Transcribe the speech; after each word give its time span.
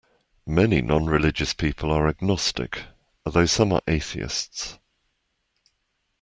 Many 0.47 0.81
nonreligious 0.81 1.55
people 1.55 1.91
are 1.91 2.07
agnostic, 2.07 2.85
although 3.23 3.45
some 3.45 3.71
are 3.71 3.83
atheists 3.87 4.79